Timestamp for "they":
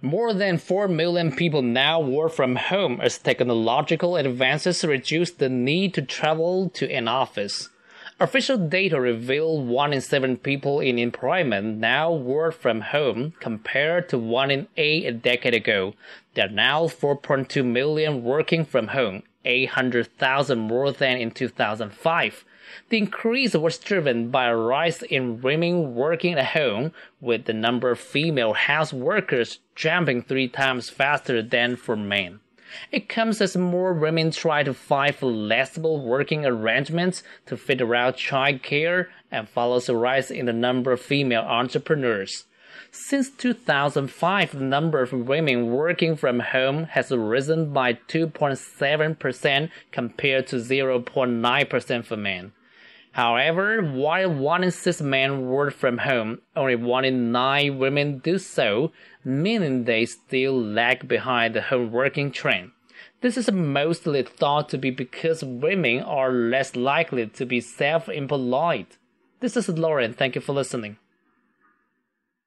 59.84-60.06